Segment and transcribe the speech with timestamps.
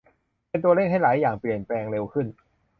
[0.49, 2.27] เป็นตัวเร่งให้หลายอย่างเปลี่ยนแปลงเร็วขึ้น